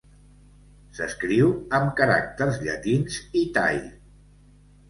S'escriu 0.99 1.51
amb 1.79 1.93
caràcters 2.01 2.57
llatins 2.65 3.21
i 3.43 3.45
tai. 3.59 3.79